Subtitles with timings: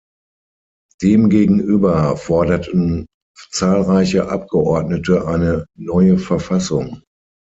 [1.03, 3.05] Demgegenüber forderten
[3.51, 7.03] zahlreiche Abgeordnete eine neue Verfassung.